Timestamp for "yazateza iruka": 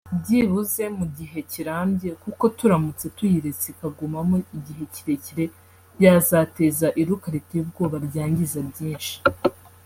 6.03-7.27